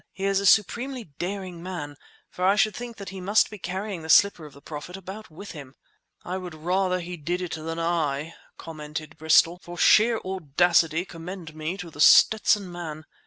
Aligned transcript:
He 0.13 0.25
is 0.25 0.39
a 0.39 0.47
supremely 0.47 1.11
daring 1.19 1.61
man, 1.61 1.95
for 2.31 2.43
I 2.43 2.55
should 2.55 2.75
think 2.75 2.97
that 2.97 3.09
he 3.09 3.21
must 3.21 3.51
be 3.51 3.59
carrying 3.59 4.01
the 4.01 4.09
slipper 4.09 4.47
of 4.47 4.53
the 4.53 4.59
Prophet 4.59 4.97
about 4.97 5.29
with 5.29 5.51
him!" 5.51 5.75
"I 6.25 6.37
would 6.39 6.55
rather 6.55 7.01
he 7.01 7.17
did 7.17 7.39
it 7.39 7.53
than 7.53 7.77
I!" 7.77 8.33
commented 8.57 9.15
Bristol. 9.19 9.59
"For 9.61 9.77
sheer 9.77 10.17
audacity 10.25 11.05
commend 11.05 11.53
me 11.55 11.77
to 11.77 11.91
The 11.91 12.01
Stetson 12.01 12.71
Man! 12.71 13.05